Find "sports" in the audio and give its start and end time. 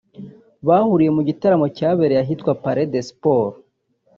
3.09-3.55